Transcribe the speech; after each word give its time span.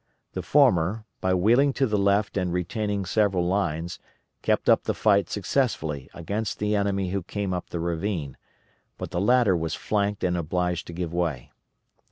The 0.33 0.41
former, 0.41 1.05
by 1.19 1.35
wheeling 1.35 1.73
to 1.73 1.85
the 1.85 1.95
left 1.99 2.35
and 2.35 2.51
retaining 2.51 3.05
several 3.05 3.45
lines, 3.45 3.99
kept 4.41 4.67
up 4.67 4.85
the 4.85 4.95
fight 4.95 5.29
successfully 5.29 6.09
against 6.11 6.57
the 6.57 6.75
enemy 6.75 7.11
who 7.11 7.21
came 7.21 7.53
up 7.53 7.69
the 7.69 7.79
ravine, 7.79 8.35
but 8.97 9.11
the 9.11 9.21
latter 9.21 9.55
was 9.55 9.75
flanked 9.75 10.23
and 10.23 10.35
obliged 10.35 10.87
to 10.87 10.93
give 10.93 11.13
way. 11.13 11.51